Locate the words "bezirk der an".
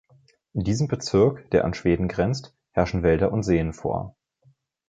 0.87-1.75